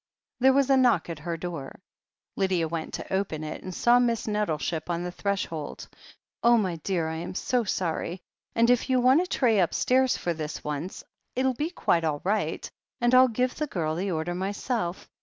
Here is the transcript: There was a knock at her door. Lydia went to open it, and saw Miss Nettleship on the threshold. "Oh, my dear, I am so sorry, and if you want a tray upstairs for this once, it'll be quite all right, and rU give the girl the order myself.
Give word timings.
There 0.39 0.53
was 0.53 0.71
a 0.71 0.77
knock 0.77 1.11
at 1.11 1.19
her 1.19 1.37
door. 1.37 1.79
Lydia 2.35 2.67
went 2.67 2.91
to 2.95 3.13
open 3.13 3.43
it, 3.43 3.61
and 3.61 3.71
saw 3.71 3.99
Miss 3.99 4.27
Nettleship 4.27 4.89
on 4.89 5.03
the 5.03 5.11
threshold. 5.11 5.87
"Oh, 6.41 6.57
my 6.57 6.77
dear, 6.77 7.07
I 7.07 7.17
am 7.17 7.35
so 7.35 7.63
sorry, 7.65 8.19
and 8.55 8.71
if 8.71 8.89
you 8.89 8.99
want 8.99 9.21
a 9.21 9.27
tray 9.27 9.59
upstairs 9.59 10.17
for 10.17 10.33
this 10.33 10.63
once, 10.63 11.03
it'll 11.35 11.53
be 11.53 11.69
quite 11.69 12.03
all 12.03 12.19
right, 12.23 12.67
and 12.99 13.13
rU 13.13 13.29
give 13.29 13.53
the 13.53 13.67
girl 13.67 13.93
the 13.93 14.09
order 14.09 14.33
myself. 14.33 15.07